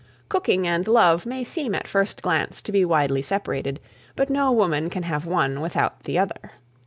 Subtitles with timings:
[0.29, 3.79] Cooking and love may seem at first glance to be widely separated,
[4.15, 6.53] but no woman can have one without the other.